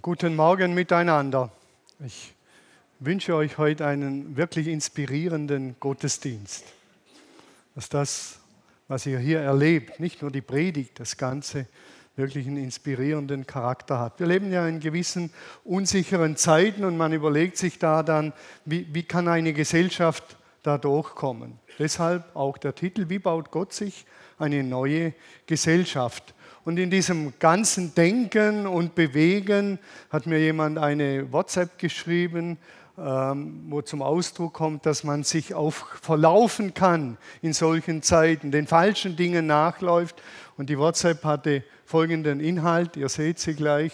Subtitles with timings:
[0.00, 1.50] Guten Morgen miteinander.
[2.06, 2.32] Ich
[3.00, 6.64] wünsche euch heute einen wirklich inspirierenden Gottesdienst.
[7.74, 8.38] Dass das,
[8.86, 11.66] was ihr hier erlebt, nicht nur die Predigt, das Ganze
[12.14, 14.20] wirklich einen inspirierenden Charakter hat.
[14.20, 15.32] Wir leben ja in gewissen
[15.64, 18.32] unsicheren Zeiten und man überlegt sich da dann,
[18.64, 21.58] wie, wie kann eine Gesellschaft da durchkommen.
[21.80, 24.06] Deshalb auch der Titel, wie baut Gott sich
[24.38, 25.14] eine neue
[25.46, 26.32] Gesellschaft?
[26.64, 29.78] Und in diesem ganzen Denken und Bewegen
[30.10, 32.58] hat mir jemand eine WhatsApp geschrieben,
[32.98, 38.66] ähm, wo zum Ausdruck kommt, dass man sich auch verlaufen kann in solchen Zeiten, den
[38.66, 40.20] falschen Dingen nachläuft.
[40.58, 43.92] Und die WhatsApp hatte folgenden Inhalt, ihr seht sie gleich.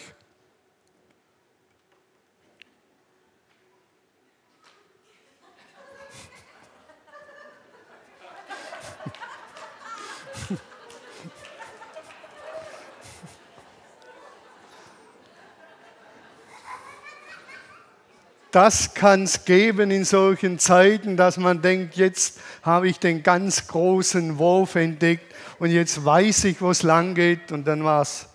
[18.56, 23.68] Das kann es geben in solchen Zeiten, dass man denkt, jetzt habe ich den ganz
[23.68, 27.52] großen Wurf entdeckt und jetzt weiß ich, wo es lang geht.
[27.52, 28.30] Und dann war es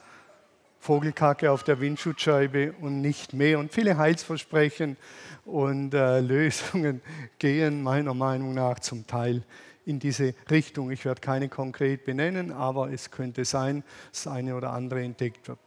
[0.80, 3.58] Vogelkacke auf der Windschutzscheibe und nicht mehr.
[3.58, 4.96] Und viele Heilsversprechen
[5.44, 7.02] und äh, Lösungen
[7.40, 9.42] gehen meiner Meinung nach zum Teil
[9.88, 10.92] in diese Richtung.
[10.92, 15.58] Ich werde keine konkret benennen, aber es könnte sein, dass eine oder andere entdeckt wird.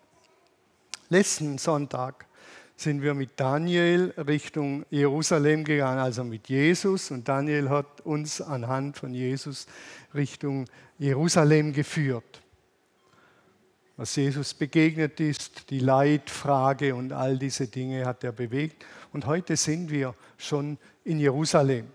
[1.09, 2.27] Letzten Sonntag
[2.77, 7.11] sind wir mit Daniel Richtung Jerusalem gegangen, also mit Jesus.
[7.11, 9.67] Und Daniel hat uns anhand von Jesus
[10.15, 10.67] Richtung
[10.99, 12.43] Jerusalem geführt.
[13.97, 18.85] Was Jesus begegnet ist, die Leitfrage und all diese Dinge hat er bewegt.
[19.13, 21.87] Und heute sind wir schon in Jerusalem.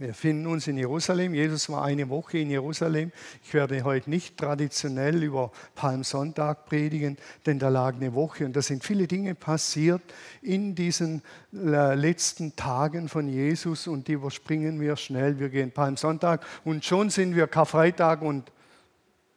[0.00, 1.34] Wir finden uns in Jerusalem.
[1.34, 3.12] Jesus war eine Woche in Jerusalem.
[3.44, 8.62] Ich werde heute nicht traditionell über Palmsonntag predigen, denn da lag eine Woche und da
[8.62, 10.00] sind viele Dinge passiert
[10.40, 11.20] in diesen
[11.52, 15.38] äh, letzten Tagen von Jesus und die überspringen wir schnell.
[15.38, 18.50] Wir gehen Palmsonntag und schon sind wir Karfreitag und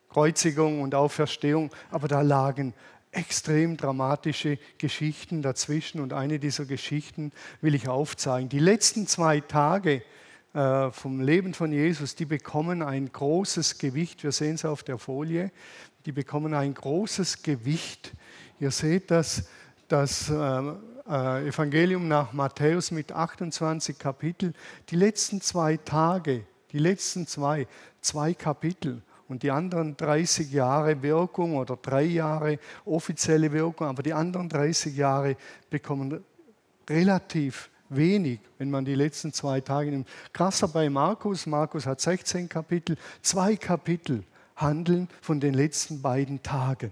[0.08, 2.74] Kreuzigung und Auferstehung, aber da lagen
[3.12, 8.48] extrem dramatische Geschichten dazwischen und eine dieser Geschichten will ich aufzeigen.
[8.48, 10.04] Die letzten zwei Tage
[10.54, 14.24] vom Leben von Jesus, die bekommen ein großes Gewicht.
[14.24, 15.52] Wir sehen es auf der Folie.
[16.06, 18.12] Die bekommen ein großes Gewicht.
[18.60, 19.48] Ihr seht das,
[19.88, 20.34] das äh,
[21.10, 24.54] äh, Evangelium nach Matthäus mit 28 Kapitel.
[24.90, 27.68] Die letzten zwei Tage, die letzten zwei,
[28.02, 34.14] zwei Kapitel und die anderen 30 Jahre Wirkung oder drei Jahre offizielle Wirkung, aber die
[34.14, 35.36] anderen 30 Jahre
[35.70, 36.24] bekommen
[36.90, 40.08] relativ wenig, wenn man die letzten zwei Tage nimmt.
[40.32, 44.24] Krasser bei Markus, Markus hat 16 Kapitel, zwei Kapitel
[44.56, 46.92] handeln von den letzten beiden Tagen.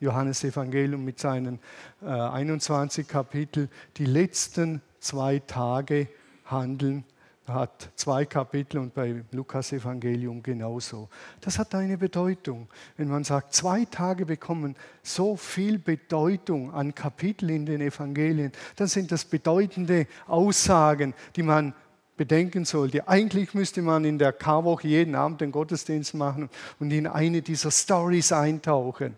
[0.00, 1.60] Johannes Evangelium mit seinen
[2.02, 6.08] äh, 21 Kapitel, die letzten zwei Tage
[6.44, 7.04] handeln
[7.46, 11.08] hat zwei Kapitel und bei Lukas Evangelium genauso.
[11.40, 12.68] Das hat eine Bedeutung.
[12.96, 18.86] Wenn man sagt, zwei Tage bekommen so viel Bedeutung an Kapitel in den Evangelien, dann
[18.86, 21.74] sind das bedeutende Aussagen, die man
[22.16, 23.08] bedenken sollte.
[23.08, 26.48] Eigentlich müsste man in der Karwoche jeden Abend den Gottesdienst machen
[26.78, 29.16] und in eine dieser Stories eintauchen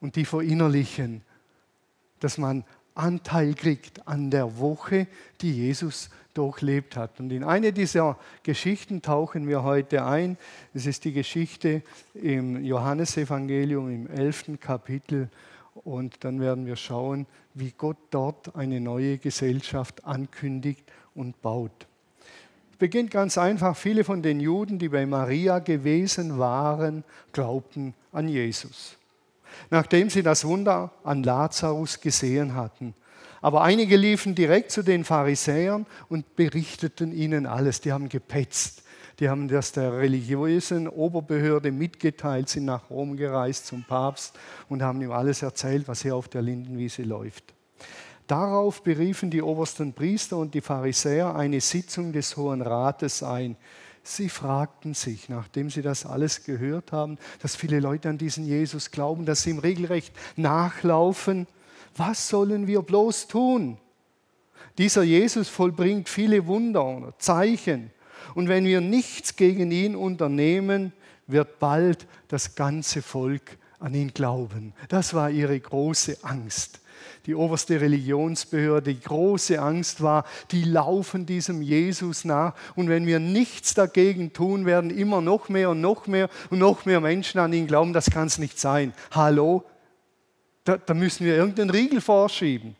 [0.00, 1.22] und die verinnerlichen,
[2.20, 2.64] dass man
[3.00, 5.06] Anteil kriegt an der Woche,
[5.40, 7.18] die Jesus durchlebt hat.
[7.18, 10.36] Und in eine dieser Geschichten tauchen wir heute ein.
[10.74, 11.82] Es ist die Geschichte
[12.14, 14.60] im Johannesevangelium im 11.
[14.60, 15.30] Kapitel.
[15.74, 20.84] Und dann werden wir schauen, wie Gott dort eine neue Gesellschaft ankündigt
[21.14, 21.86] und baut.
[22.72, 23.76] Es beginnt ganz einfach.
[23.76, 28.99] Viele von den Juden, die bei Maria gewesen waren, glaubten an Jesus.
[29.70, 32.94] Nachdem sie das Wunder an Lazarus gesehen hatten,
[33.42, 37.80] aber einige liefen direkt zu den Pharisäern und berichteten ihnen alles.
[37.80, 38.82] Die haben gepetzt.
[39.18, 44.38] Die haben das der religiösen Oberbehörde mitgeteilt, sind nach Rom gereist zum Papst
[44.68, 47.54] und haben ihm alles erzählt, was hier auf der Lindenwiese läuft.
[48.26, 53.56] Darauf beriefen die obersten Priester und die Pharisäer eine Sitzung des Hohen Rates ein.
[54.10, 58.90] Sie fragten sich, nachdem sie das alles gehört haben, dass viele Leute an diesen Jesus
[58.90, 61.46] glauben, dass sie ihm regelrecht nachlaufen,
[61.96, 63.78] was sollen wir bloß tun?
[64.78, 67.92] Dieser Jesus vollbringt viele Wunder oder Zeichen.
[68.34, 70.92] Und wenn wir nichts gegen ihn unternehmen,
[71.28, 74.74] wird bald das ganze Volk an ihn glauben.
[74.88, 76.80] Das war ihre große Angst.
[77.26, 82.54] Die oberste Religionsbehörde, die große Angst war, die laufen diesem Jesus nach.
[82.76, 86.86] Und wenn wir nichts dagegen tun, werden immer noch mehr und noch mehr und noch
[86.86, 87.92] mehr Menschen an ihn glauben.
[87.92, 88.94] Das kann es nicht sein.
[89.10, 89.64] Hallo?
[90.64, 92.76] Da, da müssen wir irgendeinen Riegel vorschieben.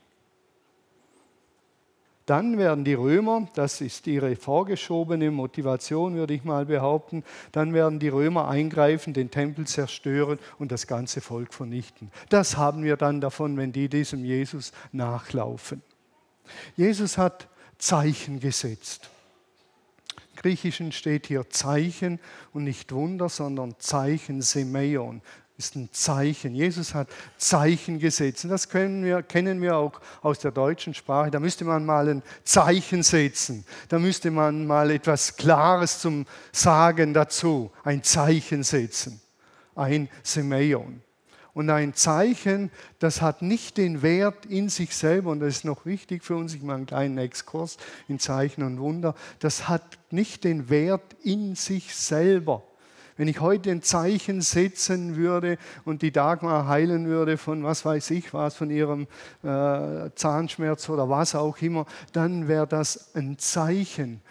[2.26, 7.98] Dann werden die Römer, das ist ihre vorgeschobene Motivation, würde ich mal behaupten, dann werden
[7.98, 12.10] die Römer eingreifen, den Tempel zerstören und das ganze Volk vernichten.
[12.28, 15.82] Das haben wir dann davon, wenn die diesem Jesus nachlaufen.
[16.76, 19.08] Jesus hat Zeichen gesetzt.
[20.30, 22.20] Im Griechischen steht hier Zeichen
[22.52, 25.22] und nicht Wunder, sondern Zeichen Semeion
[25.60, 26.54] ist ein Zeichen.
[26.54, 28.44] Jesus hat Zeichen gesetzt.
[28.44, 31.30] Und das wir, kennen wir auch aus der deutschen Sprache.
[31.30, 33.66] Da müsste man mal ein Zeichen setzen.
[33.90, 39.20] Da müsste man mal etwas Klares zum Sagen dazu, ein Zeichen setzen.
[39.74, 41.02] Ein Semeion.
[41.52, 45.84] Und ein Zeichen, das hat nicht den Wert in sich selber, und das ist noch
[45.84, 47.76] wichtig für uns, ich mache einen kleinen Exkurs
[48.08, 52.62] in Zeichen und Wunder, das hat nicht den Wert in sich selber.
[53.20, 58.12] Wenn ich heute ein Zeichen setzen würde und die Dagmar heilen würde von was weiß
[58.12, 59.08] ich was, von ihrem
[59.42, 61.84] äh, Zahnschmerz oder was auch immer,
[62.14, 64.22] dann wäre das ein Zeichen.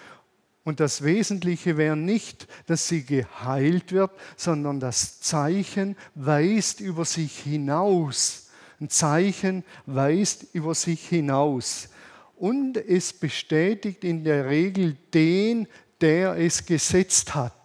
[0.64, 7.38] Und das Wesentliche wäre nicht, dass sie geheilt wird, sondern das Zeichen weist über sich
[7.38, 8.50] hinaus.
[8.82, 11.90] Ein Zeichen weist über sich hinaus.
[12.38, 15.68] Und es bestätigt in der Regel den,
[16.02, 17.59] der es gesetzt hat.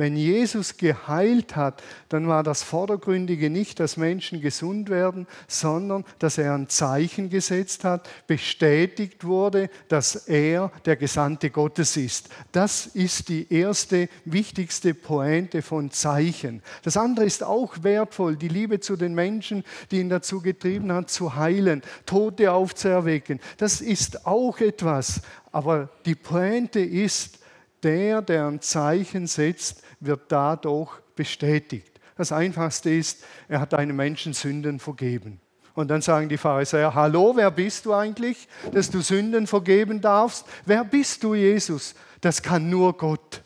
[0.00, 6.38] Wenn Jesus geheilt hat, dann war das Vordergründige nicht, dass Menschen gesund werden, sondern dass
[6.38, 12.30] er ein Zeichen gesetzt hat, bestätigt wurde, dass er der Gesandte Gottes ist.
[12.50, 16.62] Das ist die erste, wichtigste Pointe von Zeichen.
[16.82, 21.10] Das andere ist auch wertvoll, die Liebe zu den Menschen, die ihn dazu getrieben hat,
[21.10, 23.38] zu heilen, Tote aufzuerwecken.
[23.58, 25.20] Das ist auch etwas.
[25.52, 27.39] Aber die Pointe ist,
[27.82, 32.00] der, der ein Zeichen setzt, wird dadurch bestätigt.
[32.16, 35.40] Das Einfachste ist, er hat einem Menschen Sünden vergeben.
[35.74, 40.44] Und dann sagen die Pharisäer, hallo, wer bist du eigentlich, dass du Sünden vergeben darfst?
[40.66, 41.94] Wer bist du, Jesus?
[42.20, 43.42] Das kann nur Gott.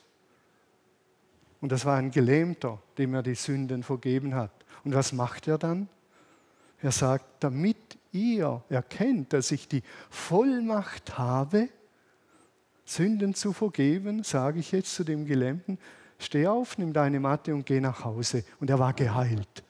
[1.61, 4.51] Und das war ein Gelähmter, dem er die Sünden vergeben hat.
[4.85, 5.89] Und was macht er dann?
[6.83, 7.77] Er sagt, damit
[8.13, 11.69] ihr erkennt, dass ich die Vollmacht habe,
[12.85, 15.79] Sünden zu vergeben, sage ich jetzt zu dem Gelähmten,
[16.19, 18.45] steh auf, nimm deine Matte und geh nach Hause.
[18.61, 19.65] Und er war geheilt.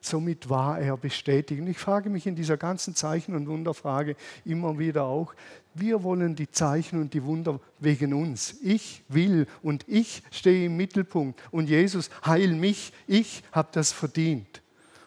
[0.00, 1.62] Somit war er bestätigt.
[1.62, 5.34] Und ich frage mich in dieser ganzen Zeichen- und Wunderfrage immer wieder auch,
[5.72, 8.56] wir wollen die Zeichen und die Wunder wegen uns.
[8.62, 11.40] Ich will und ich stehe im Mittelpunkt.
[11.50, 14.62] Und Jesus, heil mich, ich habe das verdient.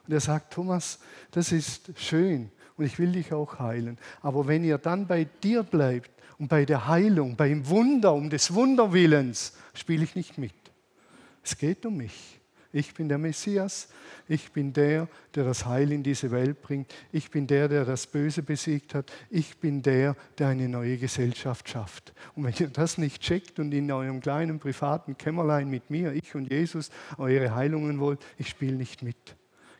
[0.07, 0.99] Und er sagt, Thomas,
[1.31, 3.97] das ist schön und ich will dich auch heilen.
[4.21, 8.53] Aber wenn ihr dann bei dir bleibt, und bei der Heilung, beim Wunder, um des
[8.53, 10.53] Wunderwillens spiele ich nicht mit.
[11.43, 12.39] Es geht um mich.
[12.73, 13.87] Ich bin der Messias.
[14.27, 16.93] Ich bin der, der das Heil in diese Welt bringt.
[17.11, 19.11] Ich bin der, der das Böse besiegt hat.
[19.29, 22.13] Ich bin der, der eine neue Gesellschaft schafft.
[22.35, 26.35] Und wenn ihr das nicht checkt und in eurem kleinen privaten Kämmerlein mit mir, ich
[26.35, 29.35] und Jesus, eure Heilungen wollt, ich spiele nicht mit.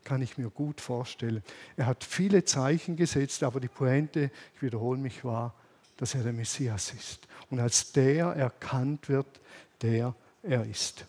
[0.05, 1.43] Kann ich mir gut vorstellen.
[1.75, 5.53] Er hat viele Zeichen gesetzt, aber die Pointe, ich wiederhole mich, war,
[5.97, 9.27] dass er der Messias ist und als der erkannt wird,
[9.81, 10.13] der
[10.43, 11.05] er ist.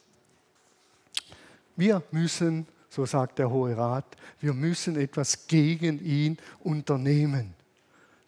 [1.76, 7.54] Wir müssen, so sagt der Hohe Rat, wir müssen etwas gegen ihn unternehmen.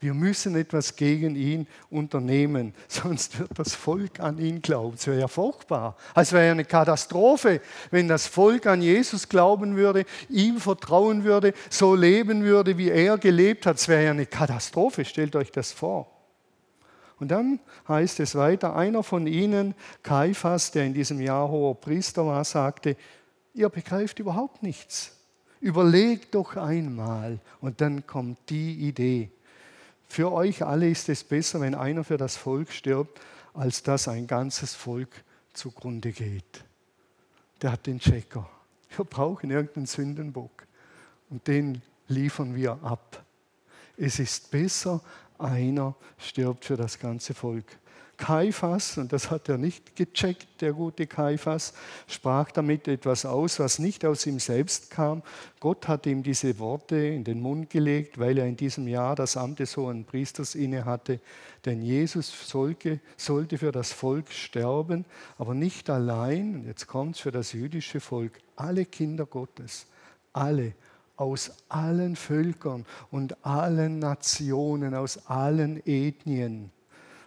[0.02, 4.94] Wir müssen etwas gegen ihn unternehmen, sonst wird das Volk an ihn glauben.
[4.94, 5.96] Es wäre ja furchtbar.
[6.14, 11.52] Es wäre ja eine Katastrophe, wenn das Volk an Jesus glauben würde, ihm vertrauen würde,
[11.68, 13.76] so leben würde, wie er gelebt hat.
[13.76, 15.04] Es wäre ja eine Katastrophe.
[15.04, 16.19] Stellt euch das vor.
[17.20, 22.26] Und dann heißt es weiter, einer von ihnen, Kaiphas, der in diesem Jahr hoher Priester
[22.26, 22.96] war, sagte,
[23.54, 25.16] ihr begreift überhaupt nichts.
[25.60, 27.38] Überlegt doch einmal.
[27.60, 29.30] Und dann kommt die Idee.
[30.08, 33.20] Für euch alle ist es besser, wenn einer für das Volk stirbt,
[33.52, 35.10] als dass ein ganzes Volk
[35.52, 36.64] zugrunde geht.
[37.60, 38.48] Der hat den Checker.
[38.96, 40.66] Wir brauchen irgendeinen Sündenbock.
[41.28, 43.22] Und den liefern wir ab.
[43.96, 45.02] Es ist besser,
[45.40, 47.64] einer stirbt für das ganze Volk.
[48.20, 51.72] Kaiphas, und das hat er nicht gecheckt, der gute Kaiphas,
[52.06, 55.22] sprach damit etwas aus, was nicht aus ihm selbst kam.
[55.58, 59.38] Gott hat ihm diese Worte in den Mund gelegt, weil er in diesem Jahr das
[59.38, 61.18] Amt des hohen Priesters inne hatte.
[61.64, 65.06] Denn Jesus sollte, sollte für das Volk sterben,
[65.38, 69.86] aber nicht allein, und jetzt kommt es für das jüdische Volk, alle Kinder Gottes,
[70.34, 70.74] alle
[71.20, 76.72] aus allen Völkern und allen Nationen, aus allen Ethnien,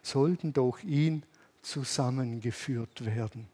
[0.01, 1.23] sollten durch ihn
[1.61, 3.47] zusammengeführt werden.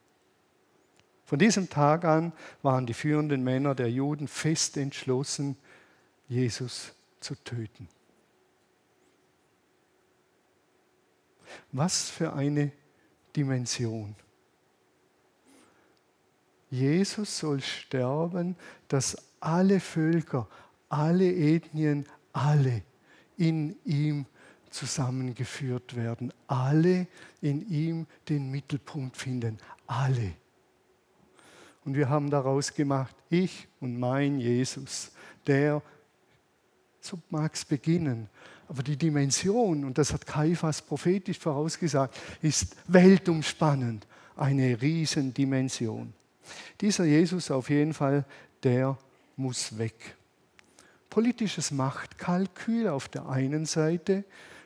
[1.25, 2.31] Von diesem Tag an
[2.61, 5.57] waren die führenden Männer der Juden fest entschlossen,
[6.29, 7.89] Jesus zu töten.
[11.73, 12.71] Was für eine
[13.35, 14.15] Dimension.
[16.71, 18.55] Jesus soll sterben,
[18.87, 20.47] dass alle Völker,
[20.89, 22.83] alle Ethnien, alle
[23.37, 24.25] in ihm
[24.69, 26.33] zusammengeführt werden.
[26.47, 27.07] Alle
[27.41, 29.57] in ihm den Mittelpunkt finden.
[29.87, 30.33] Alle.
[31.85, 35.11] Und wir haben daraus gemacht, ich und mein Jesus,
[35.47, 35.81] der,
[36.99, 38.29] so mag es beginnen,
[38.67, 44.05] aber die Dimension, und das hat Kaiphas prophetisch vorausgesagt, ist weltumspannend,
[44.35, 46.13] eine Riesendimension.
[46.79, 48.25] Dieser Jesus auf jeden Fall,
[48.61, 48.97] der
[49.39, 50.15] muss weg.
[51.09, 54.23] Politisches Machtkalkül auf der einen Seite,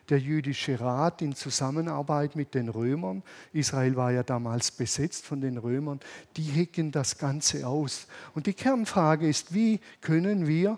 [0.10, 5.58] der jüdische Rat in Zusammenarbeit mit den Römern, Israel war ja damals besetzt von den
[5.58, 6.02] Römern,
[6.36, 8.08] die hecken das Ganze aus.
[8.36, 10.78] Und die Kernfrage ist, wie können wir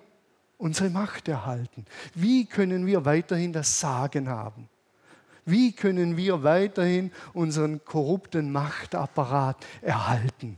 [0.59, 1.85] unsere Macht erhalten?
[2.13, 4.69] Wie können wir weiterhin das Sagen haben?
[5.45, 10.57] Wie können wir weiterhin unseren korrupten Machtapparat erhalten?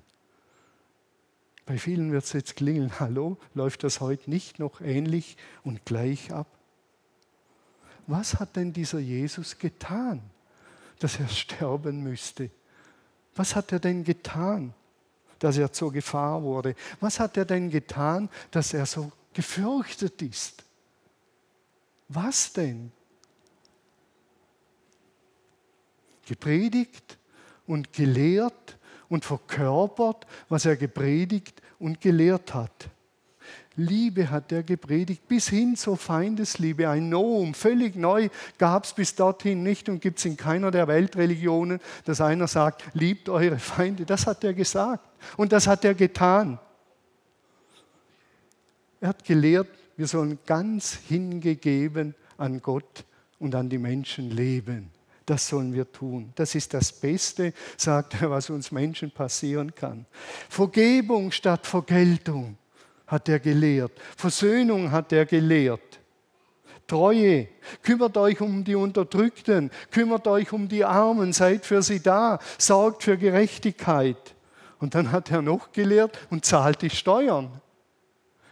[1.68, 6.32] Bei vielen wird es jetzt klingeln, hallo, läuft das heute nicht noch ähnlich und gleich
[6.32, 6.48] ab?
[8.08, 10.22] Was hat denn dieser Jesus getan,
[11.00, 12.50] dass er sterben müsste?
[13.36, 14.74] Was hat er denn getan,
[15.40, 16.74] dass er zur Gefahr wurde?
[17.02, 20.64] Was hat er denn getan, dass er so gefürchtet ist?
[22.08, 22.94] Was denn?
[26.26, 27.18] Gepredigt
[27.66, 28.77] und gelehrt
[29.10, 32.90] und verkörpert, was er gepredigt und gelehrt hat.
[33.76, 39.14] Liebe hat er gepredigt, bis hin zur Feindesliebe, ein Noum, völlig neu, gab es bis
[39.14, 44.06] dorthin nicht und gibt es in keiner der Weltreligionen, dass einer sagt, liebt eure Feinde.
[44.06, 46.58] Das hat er gesagt und das hat er getan.
[49.00, 53.06] Er hat gelehrt, wir sollen ganz hingegeben an Gott
[53.38, 54.90] und an die Menschen leben.
[55.28, 56.32] Das sollen wir tun.
[56.36, 60.06] Das ist das Beste, sagt er, was uns Menschen passieren kann.
[60.48, 62.58] Vergebung statt Vergeltung
[63.06, 63.92] hat er gelehrt.
[64.16, 66.00] Versöhnung hat er gelehrt.
[66.88, 67.50] Treue.
[67.84, 69.70] Kümmert euch um die Unterdrückten.
[69.92, 71.34] Kümmert euch um die Armen.
[71.34, 72.40] Seid für sie da.
[72.58, 74.34] Sorgt für Gerechtigkeit.
[74.80, 77.52] Und dann hat er noch gelehrt und zahlt die Steuern.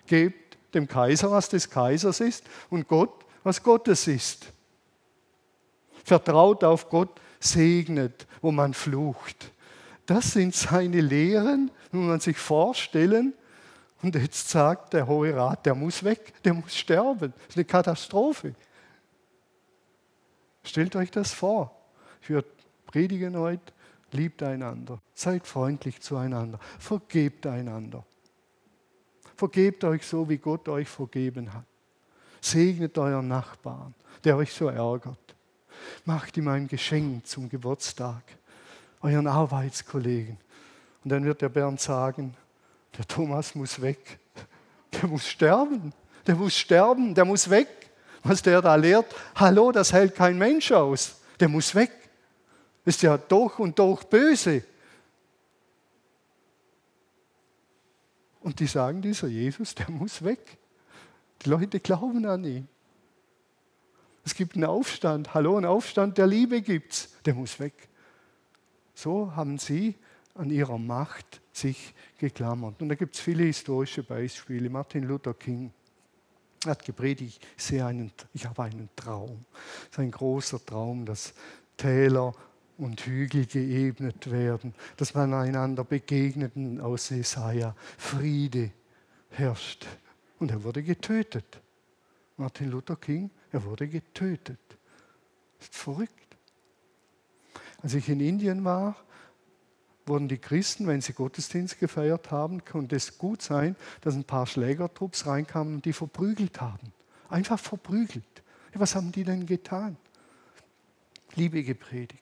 [0.07, 4.51] Gebt dem Kaiser, was des Kaisers ist und Gott, was Gottes ist.
[6.05, 9.51] Vertraut auf Gott, segnet, wo man flucht.
[10.05, 13.33] Das sind seine Lehren, muss man sich vorstellen.
[14.03, 17.33] Und jetzt sagt der Hohe Rat, der muss weg, der muss sterben.
[17.35, 18.53] Das ist eine Katastrophe.
[20.63, 21.75] Stellt euch das vor.
[22.21, 22.49] Ich würde
[22.85, 23.73] predigen heute,
[24.11, 28.05] liebt einander, seid freundlich zueinander, vergebt einander.
[29.35, 31.65] Vergebt euch so, wie Gott euch vergeben hat.
[32.41, 35.34] Segnet euren Nachbarn, der euch so ärgert.
[36.05, 38.23] Macht ihm ein Geschenk zum Geburtstag,
[39.01, 40.37] euren Arbeitskollegen.
[41.03, 42.35] Und dann wird der Bernd sagen,
[42.97, 44.19] der Thomas muss weg.
[44.93, 45.93] Der muss sterben.
[46.25, 47.13] Der muss sterben.
[47.13, 47.67] Der muss weg.
[48.23, 51.17] Was der da lehrt, hallo, das hält kein Mensch aus.
[51.39, 51.91] Der muss weg.
[52.83, 54.63] Ist ja doch und doch böse.
[58.41, 60.57] Und die sagen, dieser Jesus, der muss weg.
[61.43, 62.67] Die Leute glauben an ihn.
[64.25, 65.33] Es gibt einen Aufstand.
[65.35, 67.15] Hallo, einen Aufstand der Liebe gibt's.
[67.25, 67.87] Der muss weg.
[68.95, 69.95] So haben sie
[70.33, 72.81] an ihrer Macht sich geklammert.
[72.81, 74.69] Und da gibt es viele historische Beispiele.
[74.69, 75.71] Martin Luther King
[76.65, 79.45] hat gepredigt, ich, sehe einen, ich habe einen Traum.
[79.83, 81.33] Es ist ein großer Traum, dass
[81.77, 82.33] Täler
[82.77, 88.71] und Hügel geebnet werden, dass man einander begegnet aus Jesaja Friede
[89.29, 89.85] herrscht.
[90.39, 91.61] Und er wurde getötet.
[92.37, 94.59] Martin Luther King, er wurde getötet.
[95.59, 96.11] Ist verrückt.
[97.81, 98.97] Als ich in Indien war,
[100.05, 104.45] wurden die Christen, wenn sie Gottesdienst gefeiert haben, konnte es gut sein, dass ein paar
[104.45, 106.91] Schlägertrupps reinkamen und die verprügelt haben.
[107.29, 108.25] Einfach verprügelt.
[108.73, 109.95] Was haben die denn getan?
[111.35, 112.21] Liebe gepredigt.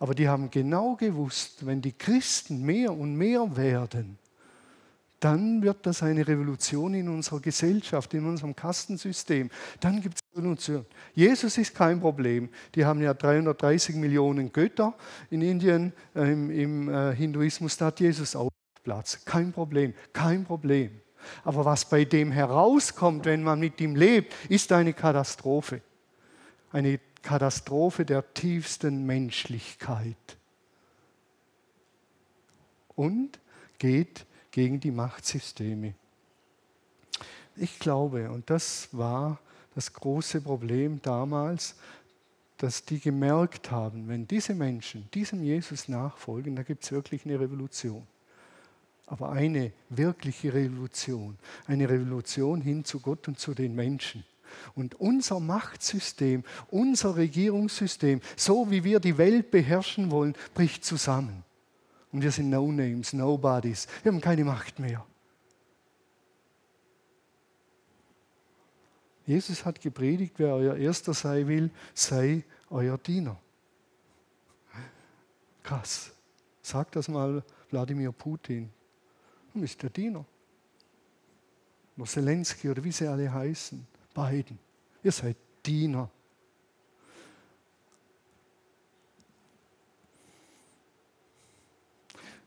[0.00, 4.18] Aber die haben genau gewusst, wenn die Christen mehr und mehr werden,
[5.20, 9.50] dann wird das eine Revolution in unserer Gesellschaft, in unserem Kastensystem.
[9.80, 10.86] Dann gibt es Revolution.
[11.14, 12.48] Jesus ist kein Problem.
[12.74, 14.94] Die haben ja 330 Millionen Götter
[15.30, 18.50] in Indien, im, im äh, Hinduismus, da hat Jesus auch
[18.84, 19.24] Platz.
[19.24, 21.00] Kein Problem, kein Problem.
[21.44, 25.82] Aber was bei dem herauskommt, wenn man mit ihm lebt, ist eine Katastrophe.
[26.70, 30.16] Eine Katastrophe der tiefsten Menschlichkeit.
[32.94, 33.38] Und
[33.78, 34.24] geht
[34.58, 35.94] gegen die Machtsysteme.
[37.54, 39.38] Ich glaube, und das war
[39.76, 41.76] das große Problem damals,
[42.56, 47.38] dass die gemerkt haben, wenn diese Menschen diesem Jesus nachfolgen, da gibt es wirklich eine
[47.38, 48.04] Revolution.
[49.06, 51.38] Aber eine wirkliche Revolution,
[51.68, 54.24] eine Revolution hin zu Gott und zu den Menschen.
[54.74, 61.44] Und unser Machtsystem, unser Regierungssystem, so wie wir die Welt beherrschen wollen, bricht zusammen.
[62.12, 63.86] Und wir sind No-Names, Nobodies.
[64.02, 65.04] Wir haben keine Macht mehr.
[69.26, 73.38] Jesus hat gepredigt, wer euer Erster sein will, sei euer Diener.
[75.62, 76.12] Krass.
[76.62, 78.70] Sagt das mal Wladimir Putin.
[79.52, 80.24] Du bist der Diener.
[81.98, 83.86] Oder Zelensky oder wie sie alle heißen.
[84.14, 84.58] Beiden.
[85.02, 86.10] Ihr seid Diener.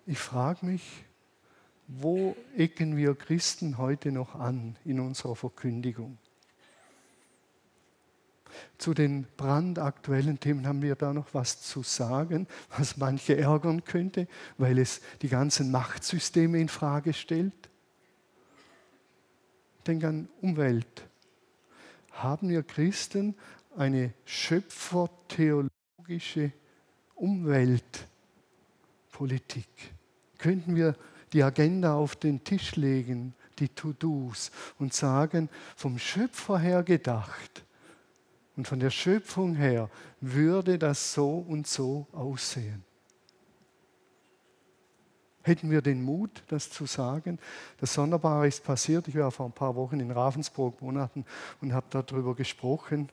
[0.07, 1.05] Ich frage mich,
[1.87, 6.17] wo ecken wir Christen heute noch an in unserer Verkündigung?
[8.77, 14.27] Zu den brandaktuellen Themen haben wir da noch was zu sagen, was manche ärgern könnte,
[14.57, 17.53] weil es die ganzen Machtsysteme in Frage stellt.
[19.85, 21.07] Denk an Umwelt.
[22.11, 23.35] Haben wir Christen
[23.77, 26.51] eine schöpfertheologische
[29.21, 29.93] Umweltpolitik?
[30.37, 30.95] Könnten wir
[31.33, 37.63] die Agenda auf den Tisch legen, die To-Dos und sagen, vom Schöpfer her gedacht,
[38.57, 42.83] und von der Schöpfung her würde das so und so aussehen.
[45.43, 47.39] Hätten wir den Mut, das zu sagen?
[47.79, 49.07] Das Sonderbare ist passiert.
[49.07, 51.25] Ich war vor ein paar Wochen in Ravensburg Monaten
[51.61, 53.09] und habe darüber gesprochen.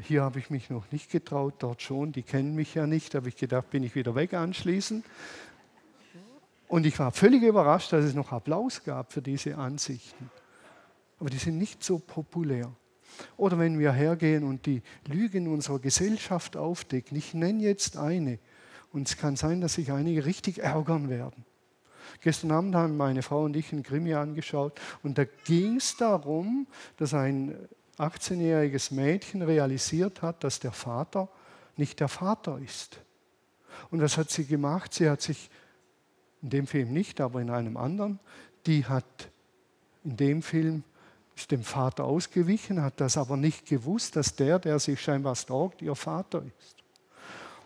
[0.00, 2.12] Hier habe ich mich noch nicht getraut, dort schon.
[2.12, 3.14] Die kennen mich ja nicht.
[3.14, 5.04] Da habe ich gedacht, bin ich wieder weg anschließend.
[6.72, 10.30] Und ich war völlig überrascht, dass es noch Applaus gab für diese Ansichten.
[11.20, 12.72] Aber die sind nicht so populär.
[13.36, 17.14] Oder wenn wir hergehen und die Lügen unserer Gesellschaft aufdecken.
[17.18, 18.38] Ich nenne jetzt eine.
[18.90, 21.44] Und es kann sein, dass sich einige richtig ärgern werden.
[22.22, 26.66] Gestern Abend haben meine Frau und ich einen Krimi angeschaut und da ging es darum,
[26.96, 27.54] dass ein
[27.98, 31.28] 18-jähriges Mädchen realisiert hat, dass der Vater
[31.76, 32.98] nicht der Vater ist.
[33.90, 34.94] Und was hat sie gemacht?
[34.94, 35.50] Sie hat sich,
[36.42, 38.18] in dem Film nicht, aber in einem anderen,
[38.66, 39.30] die hat
[40.04, 40.82] in dem Film
[41.34, 45.80] ist dem Vater ausgewichen, hat das aber nicht gewusst, dass der, der sich scheinbar stalkt,
[45.80, 46.76] ihr Vater ist.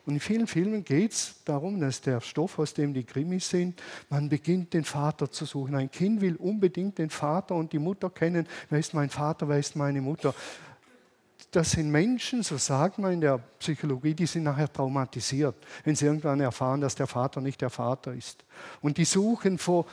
[0.06, 3.82] Und in vielen Filmen geht es darum, dass der Stoff, aus dem die Krimis sind,
[4.08, 5.74] man beginnt den Vater zu suchen.
[5.74, 8.46] Ein Kind will unbedingt den Vater und die Mutter kennen.
[8.70, 10.32] Wer ist mein Vater, wer ist meine Mutter?
[11.50, 15.54] Das sind Menschen, so sagt man in der Psychologie, die sind nachher traumatisiert,
[15.84, 18.44] wenn sie irgendwann erfahren, dass der Vater nicht der Vater ist.
[18.82, 19.86] Und die suchen vor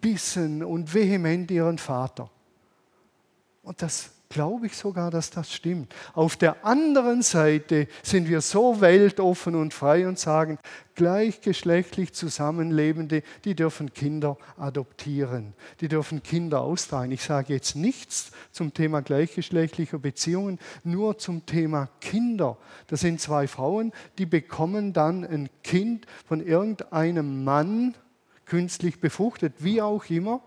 [0.00, 2.30] Bissen und vehement ihren Vater.
[3.62, 5.94] Und das glaube ich sogar, dass das stimmt.
[6.14, 10.58] Auf der anderen Seite sind wir so weltoffen und frei und sagen,
[10.94, 17.12] gleichgeschlechtlich Zusammenlebende, die dürfen Kinder adoptieren, die dürfen Kinder austragen.
[17.12, 22.56] Ich sage jetzt nichts zum Thema gleichgeschlechtlicher Beziehungen, nur zum Thema Kinder.
[22.86, 27.94] Das sind zwei Frauen, die bekommen dann ein Kind von irgendeinem Mann,
[28.46, 30.42] künstlich befruchtet, wie auch immer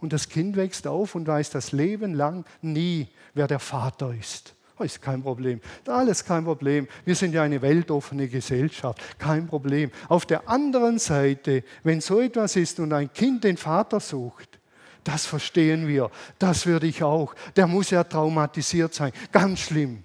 [0.00, 4.54] und das Kind wächst auf und weiß das Leben lang nie, wer der Vater ist.
[4.78, 5.60] Das ist kein Problem.
[5.86, 6.86] Alles kein Problem.
[7.04, 9.00] Wir sind ja eine weltoffene Gesellschaft.
[9.18, 9.90] Kein Problem.
[10.08, 14.58] Auf der anderen Seite, wenn so etwas ist und ein Kind den Vater sucht,
[15.02, 16.10] das verstehen wir.
[16.38, 17.34] Das würde ich auch.
[17.54, 19.12] Der muss ja traumatisiert sein.
[19.32, 20.04] Ganz schlimm.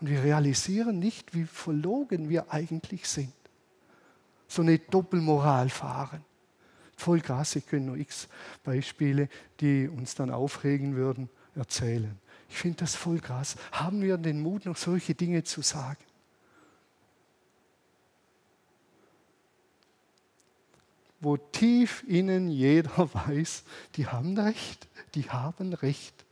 [0.00, 3.32] Und wir realisieren nicht, wie verlogen wir eigentlich sind.
[4.48, 6.24] So eine Doppelmoral fahren.
[7.00, 8.28] Voll krass, ich könnte nur x
[8.62, 12.14] Beispiele, die uns dann aufregen würden, erzählen.
[12.50, 13.56] Ich finde das voll krass.
[13.72, 16.04] Haben wir den Mut, noch solche Dinge zu sagen?
[21.20, 23.64] Wo tief innen jeder weiß,
[23.96, 26.26] die haben recht, die haben recht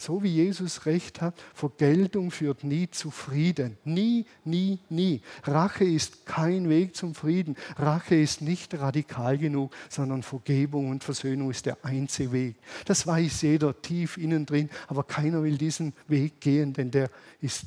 [0.00, 3.76] so wie Jesus recht hat, Vergeltung führt nie zu Frieden.
[3.84, 5.20] Nie, nie, nie.
[5.44, 7.54] Rache ist kein Weg zum Frieden.
[7.76, 12.56] Rache ist nicht radikal genug, sondern Vergebung und Versöhnung ist der einzige Weg.
[12.86, 17.10] Das weiß jeder tief innen drin, aber keiner will diesen Weg gehen, denn der
[17.42, 17.64] ist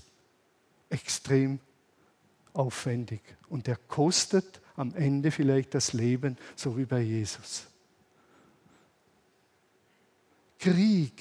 [0.89, 1.60] extrem
[2.54, 7.67] aufwendig und der kostet am Ende vielleicht das Leben, so wie bei Jesus.
[10.58, 11.13] Krieg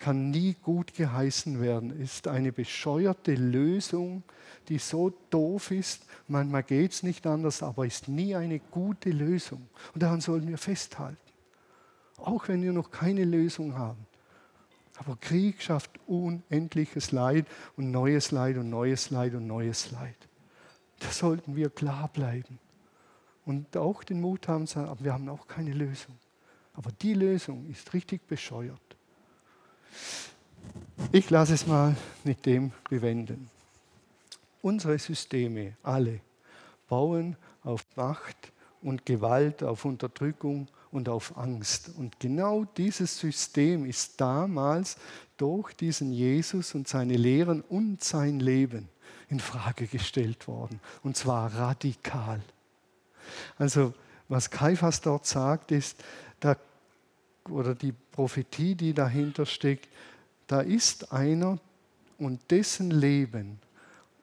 [0.00, 4.24] kann nie gut geheißen werden, ist eine bescheuerte Lösung,
[4.68, 9.68] die so doof ist, manchmal geht es nicht anders, aber ist nie eine gute Lösung.
[9.94, 11.18] Und daran sollen wir festhalten.
[12.16, 14.06] auch wenn wir noch keine Lösung haben.
[14.98, 17.46] Aber Krieg schafft unendliches Leid
[17.78, 20.28] und neues Leid und neues Leid und neues Leid.
[20.98, 22.58] Da sollten wir klar bleiben
[23.46, 26.18] und auch den Mut haben, sagen, wir haben auch keine Lösung.
[26.74, 28.89] Aber die Lösung ist richtig bescheuert.
[31.12, 33.50] Ich lasse es mal mit dem bewenden.
[34.62, 36.20] Unsere Systeme, alle,
[36.88, 41.90] bauen auf Macht und Gewalt, auf Unterdrückung und auf Angst.
[41.96, 44.96] Und genau dieses System ist damals
[45.36, 48.88] durch diesen Jesus und seine Lehren und sein Leben
[49.28, 50.80] in Frage gestellt worden.
[51.02, 52.40] Und zwar radikal.
[53.56, 53.94] Also
[54.28, 55.96] was Kaiphas dort sagt, ist,
[56.40, 56.56] da,
[57.50, 59.88] oder die Prophetie, die dahinter steckt,
[60.46, 61.58] da ist einer
[62.18, 63.58] und dessen Leben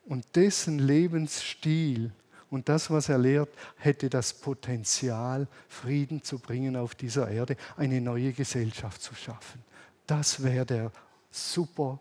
[0.06, 2.12] und dessen Lebensstil
[2.50, 8.00] und das, was er lehrt, hätte das Potenzial, Frieden zu bringen auf dieser Erde, eine
[8.00, 9.62] neue Gesellschaft zu schaffen.
[10.06, 10.92] Das wäre der
[11.30, 12.00] super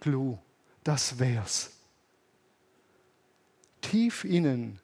[0.00, 0.38] Clou.
[0.84, 1.70] Das wär's.
[3.80, 4.80] Tief innen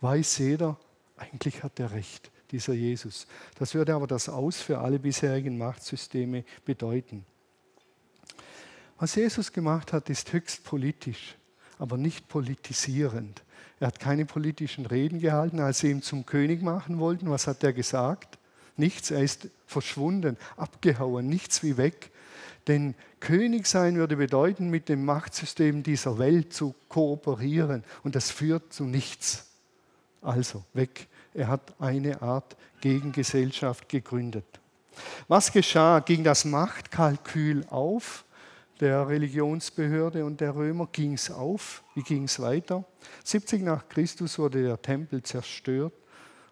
[0.00, 0.76] weiß jeder,
[1.16, 3.26] eigentlich hat er recht, dieser Jesus.
[3.58, 7.24] Das würde aber das Aus für alle bisherigen Machtsysteme bedeuten.
[8.98, 11.36] Was Jesus gemacht hat, ist höchst politisch,
[11.78, 13.42] aber nicht politisierend.
[13.78, 17.30] Er hat keine politischen Reden gehalten, als sie ihn zum König machen wollten.
[17.30, 18.38] Was hat er gesagt?
[18.76, 22.10] Nichts, er ist verschwunden, abgehauen, nichts wie weg.
[22.68, 27.84] Denn König sein würde bedeuten, mit dem Machtsystem dieser Welt zu kooperieren.
[28.02, 29.46] Und das führt zu nichts.
[30.22, 31.06] Also weg.
[31.36, 34.46] Er hat eine Art Gegengesellschaft gegründet.
[35.28, 36.00] Was geschah?
[36.00, 38.24] Ging das Machtkalkül auf
[38.80, 40.88] der Religionsbehörde und der Römer?
[40.90, 41.84] Ging es auf?
[41.94, 42.84] Wie ging es weiter?
[43.24, 45.92] 70 nach Christus wurde der Tempel zerstört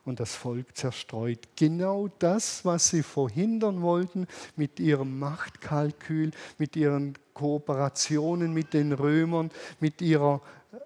[0.04, 1.48] und das Volk zerstreut.
[1.56, 9.50] Genau das, was sie verhindern wollten mit ihrem Machtkalkül, mit ihren Kooperationen mit den Römern,
[9.80, 10.42] mit ihrer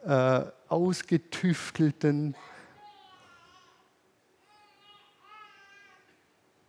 [0.06, 2.36] äh, ausgetüftelten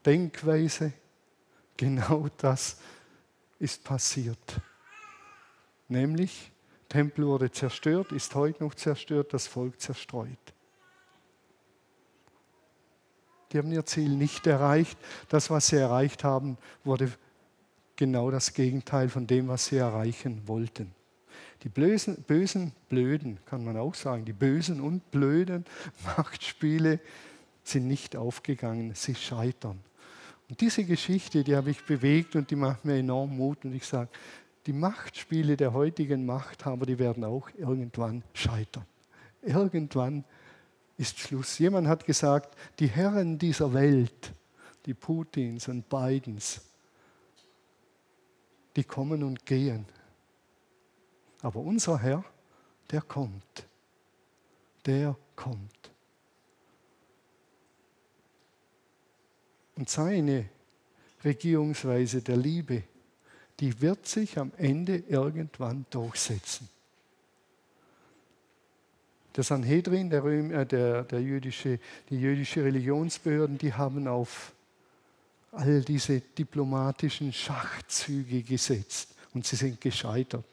[0.10, 0.92] Denkweise,
[1.78, 2.78] genau das
[3.60, 4.60] ist passiert.
[5.88, 6.52] Nämlich,
[6.88, 10.54] Tempel wurde zerstört, ist heute noch zerstört, das Volk zerstreut.
[13.52, 14.98] Die haben ihr Ziel nicht erreicht.
[15.28, 17.12] Das, was sie erreicht haben, wurde
[17.96, 20.92] genau das Gegenteil von dem, was sie erreichen wollten.
[21.62, 25.66] Die bösen, bösen, blöden, kann man auch sagen, die bösen und blöden
[26.18, 27.00] Machtspiele
[27.64, 29.84] sind nicht aufgegangen, sie scheitern.
[30.50, 33.64] Und diese Geschichte, die habe ich bewegt und die macht mir enorm Mut.
[33.66, 34.10] Und ich sage,
[34.66, 38.86] die Machtspiele der heutigen Machthaber, die werden auch irgendwann scheitern.
[39.44, 40.26] Irgendwann
[40.98, 41.60] ist Schluss.
[41.60, 44.34] Jemand hat gesagt, die Herren dieser Welt,
[44.86, 46.62] die Putins und Bidens,
[48.76, 49.86] die kommen und gehen.
[51.42, 52.24] Aber unser Herr,
[52.92, 53.68] der kommt.
[54.86, 55.92] Der kommt.
[59.80, 60.44] Und seine
[61.24, 62.84] Regierungsweise der Liebe,
[63.62, 66.68] die wird sich am Ende irgendwann durchsetzen.
[69.38, 74.52] Der Sanhedrin, der, Röm, äh, der, der jüdische, die jüdische Religionsbehörden, die haben auf
[75.54, 80.44] all diese diplomatischen Schachzüge gesetzt und sie sind gescheitert.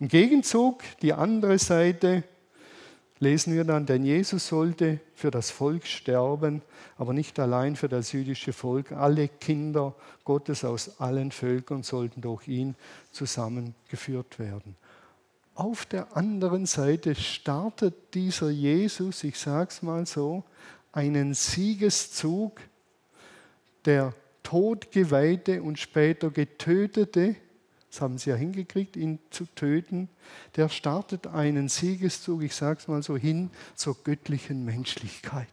[0.00, 2.24] Im Gegenzug, die andere Seite,
[3.20, 6.62] lesen wir dann, denn Jesus sollte für das Volk sterben,
[6.96, 8.92] aber nicht allein für das jüdische Volk.
[8.92, 12.74] Alle Kinder Gottes aus allen Völkern sollten durch ihn
[13.12, 14.74] zusammengeführt werden.
[15.54, 20.42] Auf der anderen Seite startet dieser Jesus, ich sage es mal so,
[20.92, 22.60] einen Siegeszug,
[23.84, 27.36] der Todgeweihte und später Getötete
[27.90, 30.08] das haben sie ja hingekriegt, ihn zu töten.
[30.56, 35.48] Der startet einen Siegeszug, ich sage es mal so, hin zur göttlichen Menschlichkeit.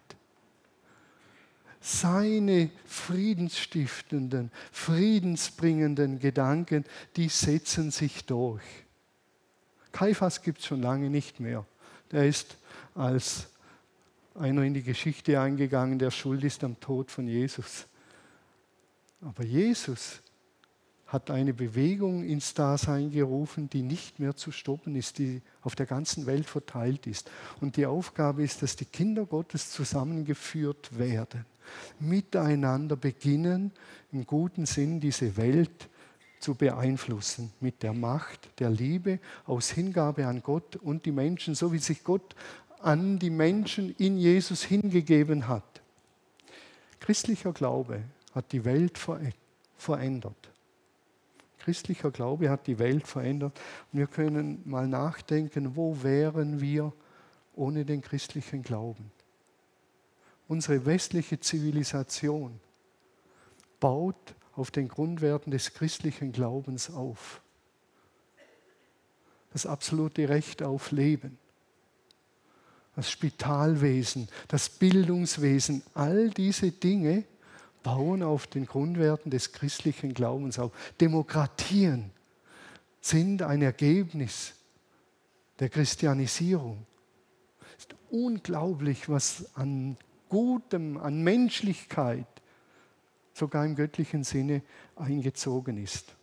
[1.82, 8.64] Seine friedensstiftenden, friedensbringenden Gedanken, die setzen sich durch.
[9.92, 11.66] Kaiphas gibt es schon lange nicht mehr.
[12.12, 12.58] Der ist
[12.94, 13.48] als
[14.36, 17.88] einer in die Geschichte eingegangen, der schuld ist am Tod von Jesus.
[19.22, 20.22] Aber Jesus
[21.08, 25.86] hat eine Bewegung ins Dasein gerufen, die nicht mehr zu stoppen ist, die auf der
[25.86, 27.32] ganzen Welt verteilt ist.
[27.62, 31.46] Und die Aufgabe ist, dass die Kinder Gottes zusammengeführt werden,
[32.00, 33.72] miteinander beginnen,
[34.12, 35.90] im guten Sinn diese Welt
[36.40, 41.72] zu beeinflussen, mit der Macht der Liebe, aus Hingabe an Gott und die Menschen, so
[41.72, 42.36] wie sich Gott
[42.80, 45.82] an die Menschen in Jesus hingegeben hat.
[47.00, 48.04] Christlicher Glaube
[48.36, 49.00] hat die Welt
[49.78, 50.50] verändert.
[51.68, 53.60] Christlicher Glaube hat die Welt verändert.
[53.92, 56.94] Wir können mal nachdenken, wo wären wir
[57.56, 59.12] ohne den christlichen Glauben?
[60.48, 62.62] Unsere westliche Zivilisation
[63.82, 64.16] baut
[64.54, 67.42] auf den Grundwerten des christlichen Glaubens auf.
[69.52, 71.38] Das absolute Recht auf Leben,
[72.96, 77.26] das Spitalwesen, das Bildungswesen, all diese Dinge
[77.88, 80.74] bauen auf den Grundwerten des christlichen Glaubens auf.
[81.00, 82.12] Demokratien
[83.00, 84.56] sind ein Ergebnis
[85.60, 86.86] der Christianisierung.
[87.78, 89.96] Es ist unglaublich, was an
[90.28, 92.28] Gutem, an Menschlichkeit,
[93.32, 94.64] sogar im göttlichen Sinne
[94.98, 96.14] eingezogen ist.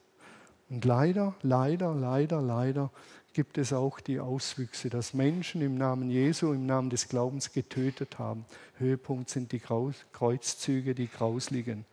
[0.69, 2.91] Und leider, leider, leider, leider
[3.35, 8.19] gibt es auch die Auswüchse, dass Menschen im Namen Jesu, im Namen des Glaubens getötet
[8.19, 8.47] haben.
[8.79, 11.85] Höhepunkt sind die Kreuzzüge, die grausligen.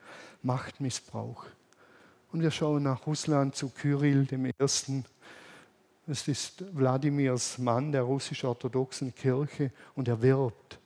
[0.44, 1.46] Machtmissbrauch.
[2.32, 5.04] Und wir schauen nach Russland zu Kyrill dem Ersten.
[6.08, 10.80] Es ist Wladimirs Mann der russisch-orthodoxen Kirche und er wirbt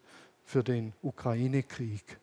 [0.45, 2.17] für den Ukraine-Krieg.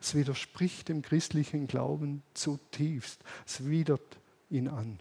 [0.00, 3.20] Es widerspricht dem christlichen Glauben zutiefst.
[3.46, 4.98] Es widert ihn an.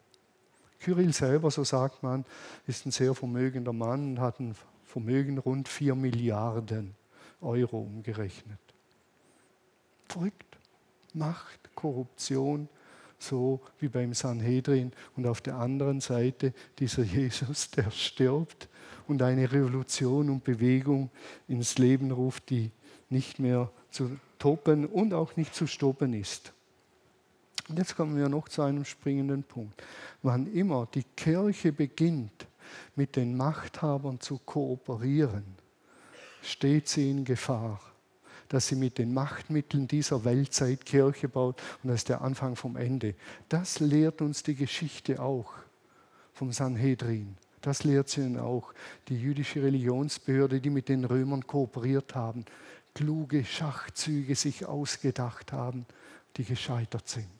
[0.79, 2.25] Kyrill selber, so sagt man,
[2.67, 6.95] ist ein sehr vermögender Mann und hat ein Vermögen rund 4 Milliarden
[7.41, 8.59] Euro umgerechnet.
[10.07, 10.57] Verrückt.
[11.13, 12.69] Macht, Korruption,
[13.17, 14.91] so wie beim Sanhedrin.
[15.15, 18.69] Und auf der anderen Seite dieser Jesus, der stirbt
[19.07, 21.09] und eine Revolution und Bewegung
[21.47, 22.71] ins Leben ruft, die
[23.09, 26.53] nicht mehr zu toppen und auch nicht zu stoppen ist.
[27.75, 29.83] Jetzt kommen wir noch zu einem springenden Punkt.
[30.23, 32.47] Wann immer die Kirche beginnt,
[32.95, 35.43] mit den Machthabern zu kooperieren,
[36.41, 37.79] steht sie in Gefahr,
[38.47, 42.75] dass sie mit den Machtmitteln dieser Weltzeit Kirche baut und das ist der Anfang vom
[42.75, 43.13] Ende.
[43.49, 45.53] Das lehrt uns die Geschichte auch
[46.33, 47.37] vom Sanhedrin.
[47.61, 48.73] Das lehrt sie auch
[49.09, 52.45] die jüdische Religionsbehörde, die mit den Römern kooperiert haben,
[52.95, 55.85] kluge Schachzüge sich ausgedacht haben,
[56.37, 57.38] die gescheitert sind.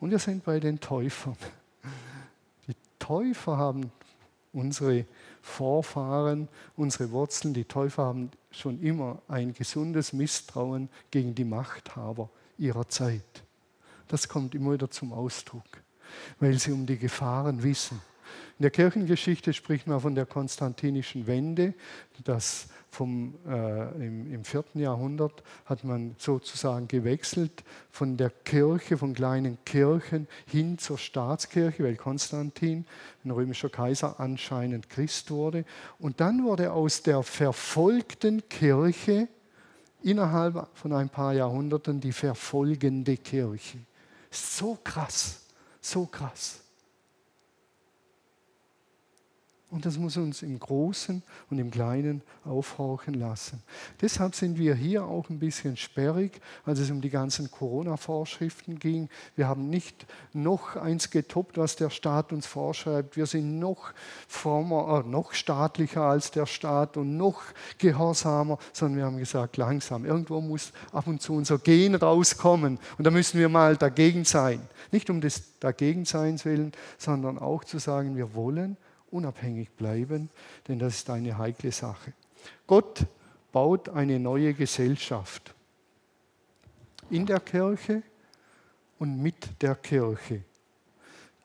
[0.00, 1.36] Und wir sind bei den Täufern.
[2.66, 3.90] Die Täufer haben
[4.52, 5.04] unsere
[5.42, 12.88] Vorfahren, unsere Wurzeln, die Täufer haben schon immer ein gesundes Misstrauen gegen die Machthaber ihrer
[12.88, 13.42] Zeit.
[14.08, 15.82] Das kommt immer wieder zum Ausdruck,
[16.40, 18.00] weil sie um die Gefahren wissen.
[18.58, 21.74] In der Kirchengeschichte spricht man von der konstantinischen Wende,
[22.24, 29.14] dass vom, äh, im, im vierten Jahrhundert hat man sozusagen gewechselt von der Kirche, von
[29.14, 32.86] kleinen Kirchen hin zur Staatskirche, weil Konstantin,
[33.24, 35.64] ein römischer Kaiser, anscheinend Christ wurde.
[35.98, 39.28] Und dann wurde aus der verfolgten Kirche
[40.02, 43.78] innerhalb von ein paar Jahrhunderten die verfolgende Kirche.
[44.30, 45.42] So krass,
[45.80, 46.60] so krass.
[49.70, 53.62] Und das muss uns im Großen und im Kleinen aufhorchen lassen.
[54.00, 59.10] Deshalb sind wir hier auch ein bisschen sperrig, als es um die ganzen Corona-Vorschriften ging.
[59.36, 63.18] Wir haben nicht noch eins getoppt, was der Staat uns vorschreibt.
[63.18, 63.92] Wir sind noch
[64.26, 67.42] frommer, äh, noch staatlicher als der Staat und noch
[67.76, 70.06] gehorsamer, sondern wir haben gesagt, langsam.
[70.06, 72.78] Irgendwo muss ab und zu unser Gen rauskommen.
[72.96, 74.66] Und da müssen wir mal dagegen sein.
[74.92, 78.78] Nicht um des Dagegenseins willen, sondern auch zu sagen, wir wollen
[79.10, 80.30] unabhängig bleiben,
[80.66, 82.12] denn das ist eine heikle Sache.
[82.66, 83.06] Gott
[83.52, 85.54] baut eine neue Gesellschaft
[87.10, 88.02] in der Kirche
[88.98, 90.44] und mit der Kirche.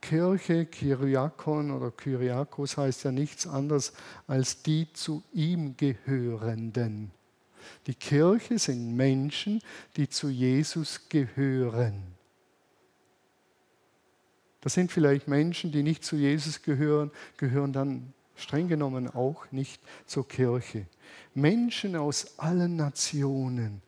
[0.01, 3.93] Kirche, Kyriakon oder Kyriakos heißt ja nichts anderes
[4.27, 7.11] als die zu ihm gehörenden.
[7.87, 9.61] Die Kirche sind Menschen,
[9.95, 12.12] die zu Jesus gehören.
[14.63, 19.81] Das sind vielleicht Menschen, die nicht zu Jesus gehören, gehören dann streng genommen auch nicht
[20.05, 20.85] zur Kirche.
[21.33, 23.81] Menschen aus allen Nationen.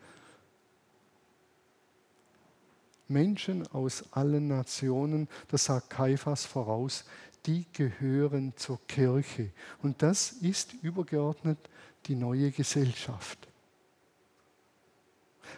[3.07, 7.05] Menschen aus allen Nationen, das sagt Kaiphas voraus,
[7.45, 9.51] die gehören zur Kirche.
[9.81, 11.59] Und das ist übergeordnet
[12.07, 13.47] die neue Gesellschaft.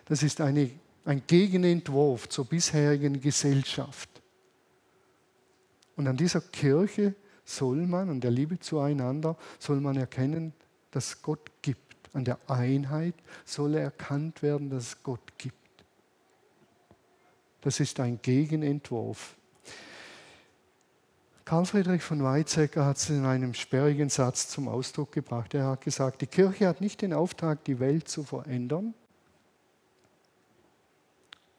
[0.05, 0.69] Das ist eine,
[1.05, 4.16] ein Gegenentwurf zur bisherigen Gesellschaft.
[5.97, 10.53] Und an dieser Kirche soll man, an der Liebe zueinander, soll man erkennen,
[10.91, 11.81] dass Gott gibt.
[12.13, 15.55] An der Einheit soll erkannt werden, dass es Gott gibt.
[17.61, 19.35] Das ist ein Gegenentwurf.
[21.43, 25.53] Karl Friedrich von Weizsäcker hat es in einem sperrigen Satz zum Ausdruck gebracht.
[25.53, 28.93] Er hat gesagt, die Kirche hat nicht den Auftrag, die Welt zu verändern,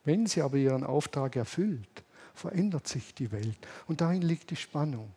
[0.05, 2.03] Wenn sie aber ihren Auftrag erfüllt,
[2.39, 3.59] verändert sich die Welt.
[3.87, 5.11] Und darin liegt die Spannung.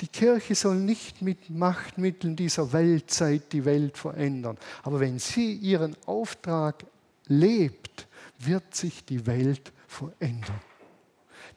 [0.00, 4.58] Die Kirche soll nicht mit Machtmitteln dieser Weltzeit die Welt verändern.
[4.82, 6.84] Aber wenn sie ihren Auftrag
[7.28, 10.60] lebt, wird sich die Welt verändern.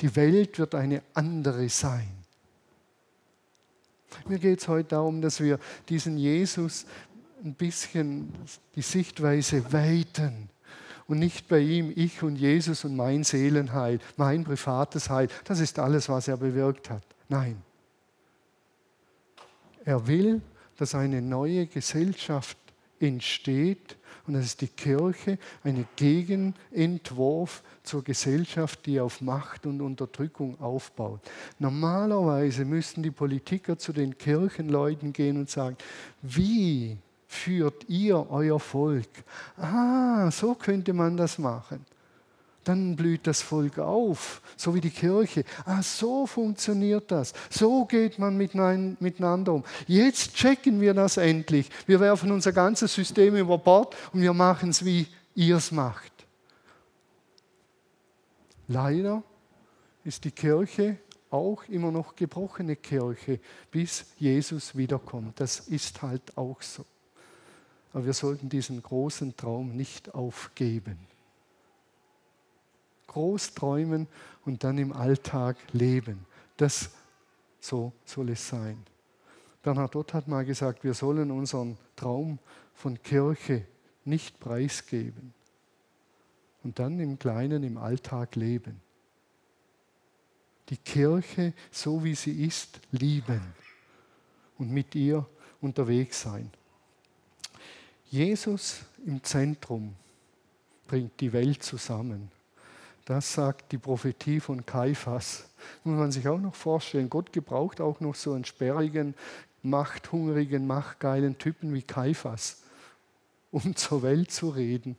[0.01, 2.11] Die Welt wird eine andere sein.
[4.27, 6.85] Mir geht es heute darum, dass wir diesen Jesus
[7.43, 8.31] ein bisschen
[8.75, 10.49] die Sichtweise weiten
[11.07, 15.27] und nicht bei ihm ich und Jesus und mein Seelenheil, mein privates Heil.
[15.43, 17.03] Das ist alles, was er bewirkt hat.
[17.29, 17.61] Nein.
[19.83, 20.41] Er will,
[20.77, 22.57] dass eine neue Gesellschaft
[22.99, 30.59] entsteht und das ist die Kirche, ein Gegenentwurf zur Gesellschaft, die auf Macht und Unterdrückung
[30.59, 31.19] aufbaut.
[31.59, 35.77] Normalerweise müssten die Politiker zu den Kirchenleuten gehen und sagen,
[36.23, 36.97] wie
[37.35, 39.09] führt ihr euer Volk?
[39.57, 41.85] Ah, so könnte man das machen
[42.65, 45.45] dann blüht das Volk auf, so wie die Kirche.
[45.65, 47.33] Ah, so funktioniert das.
[47.49, 49.63] So geht man miteinander um.
[49.87, 51.69] Jetzt checken wir das endlich.
[51.85, 56.11] Wir werfen unser ganzes System über Bord und wir machen es, wie ihr es macht.
[58.67, 59.23] Leider
[60.03, 60.97] ist die Kirche
[61.29, 65.39] auch immer noch gebrochene Kirche, bis Jesus wiederkommt.
[65.39, 66.83] Das ist halt auch so.
[67.95, 70.99] Aber wir sollten diesen großen Traum nicht aufgeben
[73.15, 74.07] groß träumen
[74.45, 76.25] und dann im Alltag leben.
[76.57, 76.89] Das
[77.61, 78.77] so soll es sein.
[79.63, 82.39] Bernhard Ott hat mal gesagt, wir sollen unseren Traum
[82.73, 83.65] von Kirche
[84.03, 85.33] nicht preisgeben
[86.61, 88.81] und dann im Kleinen, im Alltag leben.
[90.67, 93.41] Die Kirche, so wie sie ist, lieben
[94.57, 95.25] und mit ihr
[95.61, 96.51] unterwegs sein.
[98.15, 99.93] Jesus im Zentrum
[100.87, 102.31] bringt die Welt zusammen.
[103.03, 105.49] Das sagt die Prophetie von Kaiphas.
[105.83, 107.09] Muss man sich auch noch vorstellen.
[107.09, 109.15] Gott gebraucht auch noch so einen sperrigen,
[109.63, 112.61] machthungrigen, machtgeilen Typen wie Kaiphas,
[113.51, 114.95] um zur Welt zu reden.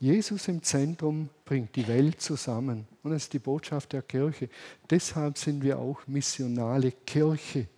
[0.00, 2.88] Jesus im Zentrum bringt die Welt zusammen.
[3.02, 4.48] Und das ist die Botschaft der Kirche.
[4.88, 7.68] Deshalb sind wir auch missionale Kirche.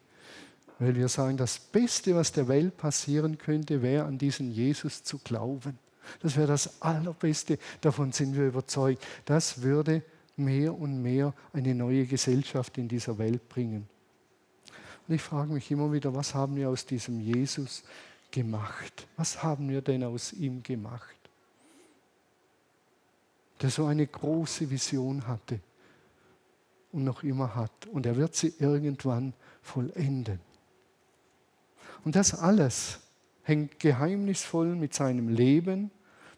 [0.79, 5.19] Weil wir sagen, das Beste, was der Welt passieren könnte, wäre an diesen Jesus zu
[5.19, 5.79] glauben.
[6.21, 9.03] Das wäre das Allerbeste, davon sind wir überzeugt.
[9.25, 10.03] Das würde
[10.37, 13.89] mehr und mehr eine neue Gesellschaft in dieser Welt bringen.
[15.09, 17.85] Und ich frage mich immer wieder, was haben wir aus diesem Jesus
[18.31, 19.07] gemacht?
[19.17, 21.17] Was haben wir denn aus ihm gemacht?
[23.63, 25.61] Der so eine große Vision hatte
[26.93, 27.87] und noch immer hat.
[27.87, 30.41] Und er wird sie irgendwann vollenden.
[32.07, 33.01] Und das alles
[33.43, 35.91] hängt geheimnisvoll mit seinem Leben,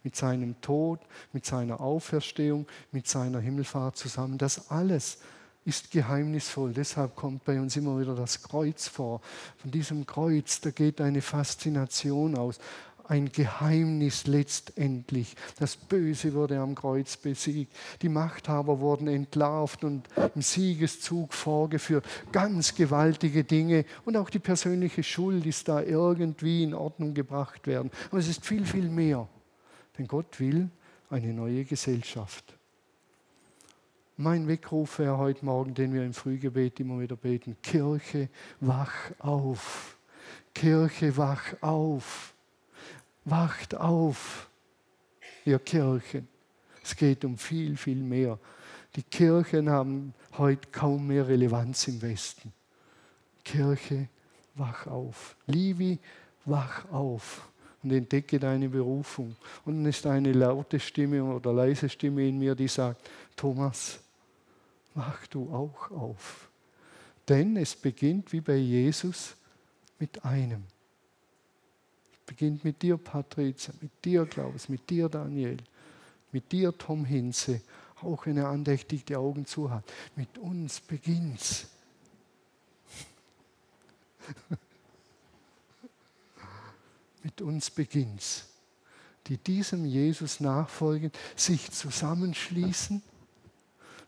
[0.02, 0.98] mit seinem Tod,
[1.34, 4.38] mit seiner Auferstehung, mit seiner Himmelfahrt zusammen.
[4.38, 5.18] Das alles
[5.66, 6.72] ist geheimnisvoll.
[6.72, 9.20] Deshalb kommt bei uns immer wieder das Kreuz vor.
[9.58, 12.60] Von diesem Kreuz, da geht eine Faszination aus
[13.08, 15.34] ein Geheimnis letztendlich.
[15.58, 17.74] Das Böse wurde am Kreuz besiegt.
[18.02, 22.06] Die Machthaber wurden entlarvt und im Siegeszug vorgeführt.
[22.32, 23.84] Ganz gewaltige Dinge.
[24.04, 27.90] Und auch die persönliche Schuld ist da irgendwie in Ordnung gebracht werden.
[28.10, 29.26] Aber es ist viel, viel mehr.
[29.96, 30.68] Denn Gott will
[31.10, 32.58] eine neue Gesellschaft.
[34.16, 38.28] Mein Weckruf wäre heute Morgen, den wir im Frühgebet immer wieder beten, Kirche,
[38.60, 39.96] wach auf.
[40.54, 42.34] Kirche, wach auf.
[43.30, 44.48] Wacht auf,
[45.44, 46.26] ihr Kirchen.
[46.82, 48.38] Es geht um viel, viel mehr.
[48.96, 52.54] Die Kirchen haben heute kaum mehr Relevanz im Westen.
[53.44, 54.08] Kirche,
[54.54, 55.36] wach auf.
[55.46, 55.98] Livi,
[56.46, 57.46] wach auf
[57.82, 59.36] und entdecke deine Berufung.
[59.66, 64.00] Und dann ist eine laute Stimme oder leise Stimme in mir, die sagt, Thomas,
[64.94, 66.48] wach du auch auf.
[67.28, 69.36] Denn es beginnt wie bei Jesus
[69.98, 70.64] mit einem
[72.28, 75.56] beginnt mit dir, Patrizia, mit dir, Klaus, mit dir, Daniel,
[76.30, 77.62] mit dir, Tom Hinze,
[78.02, 79.82] auch wenn er andächtig die Augen zu hat.
[80.14, 81.66] Mit uns beginnt's.
[87.24, 88.44] mit uns beginnt's.
[89.26, 93.02] Die diesem Jesus nachfolgen, sich zusammenschließen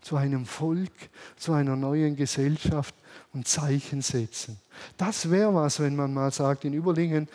[0.02, 0.92] zu einem Volk,
[1.36, 2.94] zu einer neuen Gesellschaft
[3.32, 4.58] und Zeichen setzen.
[4.96, 7.28] Das wäre was, wenn man mal sagt, in Überlingen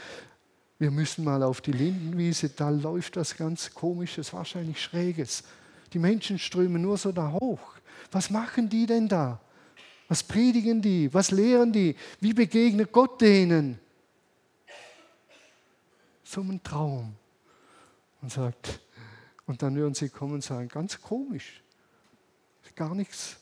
[0.78, 5.44] wir müssen mal auf die Lindenwiese, da läuft das ganz komisches, wahrscheinlich schräges.
[5.94, 7.76] Die Menschen strömen nur so da hoch.
[8.12, 9.40] Was machen die denn da?
[10.08, 11.12] Was predigen die?
[11.14, 11.96] Was lehren die?
[12.20, 13.80] Wie begegnet Gott denen?
[16.24, 17.16] So ein Traum.
[18.22, 18.80] und sagt,
[19.46, 21.62] und dann würden sie kommen und sagen, ganz komisch,
[22.76, 23.38] gar nichts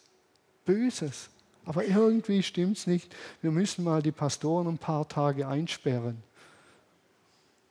[0.65, 1.29] Böses.
[1.65, 3.15] Aber irgendwie stimmt es nicht.
[3.41, 6.21] Wir müssen mal die Pastoren ein paar Tage einsperren,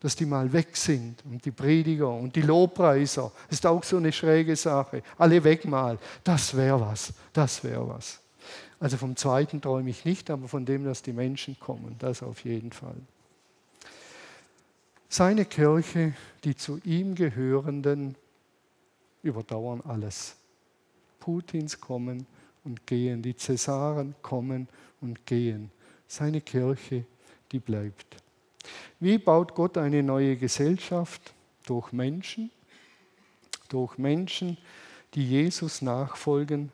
[0.03, 3.31] dass die mal weg sind und die Prediger und die Lobpreiser.
[3.49, 5.01] Ist auch so eine schräge Sache.
[5.17, 5.97] Alle weg mal.
[6.25, 7.13] Das wäre was.
[7.33, 8.21] Das wäre was.
[8.81, 12.45] Also vom zweiten träume ich nicht, aber von dem, dass die Menschen kommen, das auf
[12.45, 12.97] jeden Fall.
[15.09, 18.17] Seine Kirche, die zu ihm gehörenden,
[19.23, 20.35] überdauern alles.
[21.21, 22.27] Putins kommen
[22.65, 24.67] und gehen, die Cäsaren kommen
[25.01, 25.71] und gehen.
[26.09, 27.05] Seine Kirche,
[27.53, 28.17] die bleibt.
[29.01, 31.35] Wie baut Gott eine neue Gesellschaft?
[31.67, 32.51] Durch Menschen,
[33.69, 34.59] durch Menschen,
[35.15, 36.73] die Jesus nachfolgen,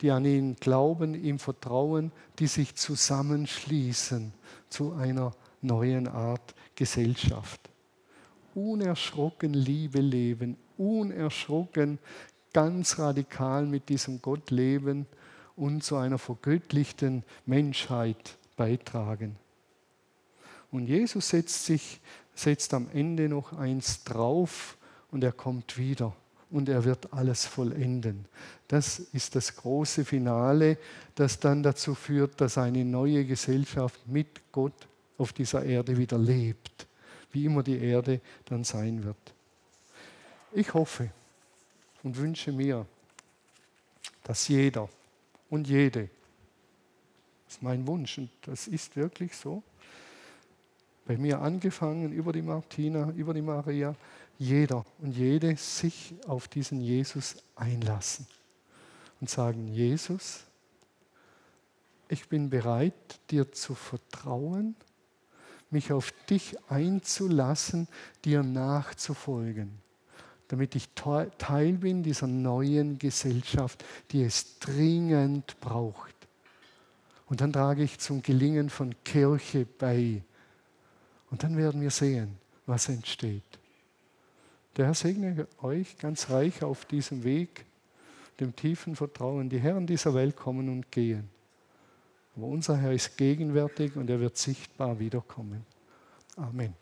[0.00, 4.32] die an ihn glauben, ihm vertrauen, die sich zusammenschließen
[4.68, 7.60] zu einer neuen Art Gesellschaft.
[8.54, 11.98] Unerschrocken Liebe leben, unerschrocken
[12.52, 15.06] ganz radikal mit diesem Gott leben
[15.56, 19.36] und zu einer vergöttlichten Menschheit beitragen.
[20.70, 22.00] Und Jesus setzt sich,
[22.34, 24.76] setzt am Ende noch eins drauf
[25.10, 26.14] und er kommt wieder
[26.50, 28.26] und er wird alles vollenden.
[28.68, 30.78] Das ist das große Finale,
[31.14, 34.86] das dann dazu führt, dass eine neue Gesellschaft mit Gott
[35.18, 36.86] auf dieser Erde wieder lebt,
[37.32, 39.16] wie immer die Erde dann sein wird.
[40.52, 41.10] Ich hoffe,
[42.06, 42.86] und wünsche mir,
[44.22, 44.88] dass jeder
[45.50, 46.08] und jede,
[47.44, 49.60] das ist mein Wunsch und das ist wirklich so,
[51.06, 53.94] bei mir angefangen über die Martina, über die Maria,
[54.38, 58.26] jeder und jede sich auf diesen Jesus einlassen
[59.20, 60.44] und sagen, Jesus,
[62.08, 64.76] ich bin bereit, dir zu vertrauen,
[65.70, 67.88] mich auf dich einzulassen,
[68.24, 69.86] dir nachzufolgen
[70.48, 76.14] damit ich Teil bin dieser neuen Gesellschaft, die es dringend braucht.
[77.26, 80.22] Und dann trage ich zum Gelingen von Kirche bei.
[81.36, 83.42] Und dann werden wir sehen, was entsteht.
[84.74, 87.66] Der Herr segne euch ganz reich auf diesem Weg,
[88.40, 89.50] dem tiefen Vertrauen.
[89.50, 91.28] Die Herren dieser Welt kommen und gehen.
[92.34, 95.66] Aber unser Herr ist gegenwärtig und er wird sichtbar wiederkommen.
[96.36, 96.72] Amen.